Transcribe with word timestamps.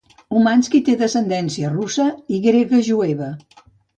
Umansky 0.37 0.79
té 0.87 0.95
descendència 1.01 1.69
russa 1.75 2.07
i 2.37 2.41
grega 2.47 2.83
jueva. 2.91 3.31